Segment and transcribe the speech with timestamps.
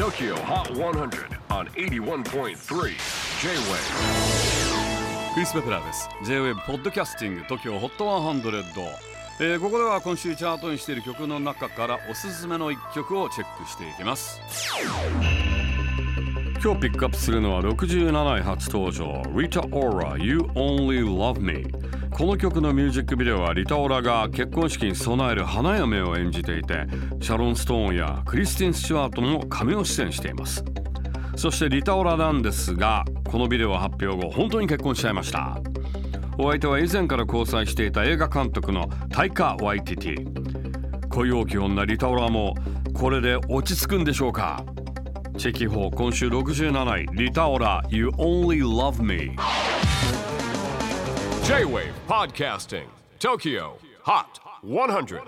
[0.00, 2.54] TOKYO HOT 100 on 81.3 J-WAVE
[5.34, 6.08] クリス・ベプラーです。
[6.24, 8.40] J-WAVE ポッドキャスティング TOKYO HOT 100、
[9.40, 14.40] えーここでは今週チャートにしている曲の中からおすすめの一曲をチェックしていきます。
[16.62, 19.22] 今日ピックアップするのは67位初登場。
[19.34, 21.64] Rita Ora You Only Love Me
[22.10, 26.84] この曲のミュージックビデオはリタ・オラが結婚式に備える花嫁を演じていて
[27.22, 30.62] シャロン・ストーンやクリスティン・スチュワートも神を出演しています。
[31.34, 35.58] そしてリタ・オラなんですがこのビデオ発表後本当に結婚しちゃいました。
[36.36, 41.08] お相手は以前から交際していた映画監督のタイカ・ワイティティ。
[41.08, 42.54] 恋多き女リタ・オラも
[42.92, 44.62] これで落ち着くんでしょうか？
[45.39, 49.35] チェキホー今週67位リタ・オラ You Only Love Me
[51.45, 52.85] J-WAVE PODCASTING
[53.19, 54.25] TOKYO HOT
[54.63, 55.21] 100